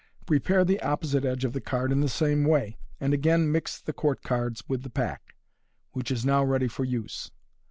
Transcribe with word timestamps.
Prepare 0.25 0.65
the 0.65 0.81
opposite 0.81 1.25
edge 1.25 1.45
of 1.45 1.53
the 1.53 1.61
card 1.61 1.91
in 1.91 1.99
the 1.99 2.09
same 2.09 2.43
way, 2.43 2.79
and 2.99 3.13
again 3.13 3.51
mix 3.51 3.79
the 3.79 3.93
court 3.93 4.23
cards 4.23 4.63
with 4.67 4.81
the 4.81 4.89
pack, 4.89 5.35
which 5.91 6.09
is 6.09 6.25
now 6.25 6.43
ready 6.43 6.67
for 6.67 6.83
use. 6.83 7.29